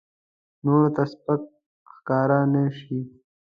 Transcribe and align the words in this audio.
نورو 0.63 0.89
ته 0.95 1.03
سپک 1.11 1.41
ښکاره 1.93 2.39
نه 2.53 2.63
شي. 2.79 2.99